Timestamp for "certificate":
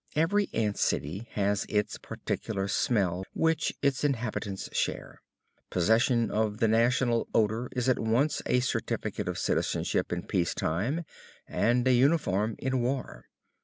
8.61-9.27